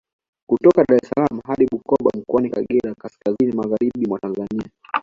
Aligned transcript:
Kutoka 0.49 0.83
Dar 0.87 0.99
es 1.03 1.09
salaam 1.09 1.41
hadi 1.47 1.65
Bukoba 1.71 2.11
Mkoani 2.17 2.49
Kagera 2.49 2.95
kaskazini 2.95 3.53
Magharibi 3.55 4.07
mwa 4.07 4.19
Tanzania 4.19 4.69